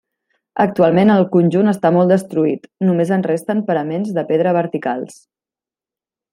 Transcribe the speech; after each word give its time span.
Actualment, 0.63 1.11
el 1.15 1.25
conjunt 1.35 1.69
està 1.73 1.91
molt 1.97 2.13
destruït, 2.15 2.65
només 2.89 3.13
en 3.19 3.27
resten 3.29 3.63
paraments 3.71 4.17
de 4.19 4.27
pedra 4.33 4.59
verticals. 4.61 5.23